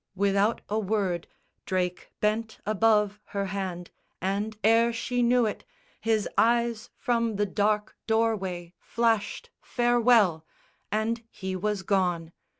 [0.15, 1.27] Without a word
[1.67, 5.63] Drake bent above her hand and, ere she knew it,
[5.99, 10.43] His eyes from the dark doorway flashed farewell
[10.91, 12.31] And he was gone.